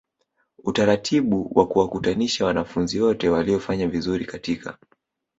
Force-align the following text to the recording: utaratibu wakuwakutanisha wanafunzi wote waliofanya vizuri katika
utaratibu 0.63 1.51
wakuwakutanisha 1.59 2.45
wanafunzi 2.45 3.01
wote 3.01 3.29
waliofanya 3.29 3.87
vizuri 3.87 4.25
katika 4.25 4.77